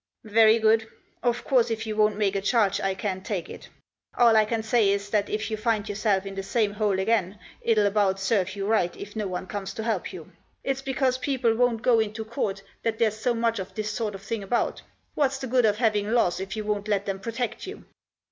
[0.23, 0.87] "Very good.
[1.21, 3.69] Of course, if you won't make a charge I can't take it.
[4.17, 7.37] All I can say is, that if you find yourself in the same hole again,
[7.61, 10.31] it'll about serve you right if no one comes to help you.
[10.63, 14.23] It's because people won't go into court that there's so much of this sort of
[14.23, 14.81] thing about.
[15.13, 17.85] What's the good of having laws if you won't let them protect you."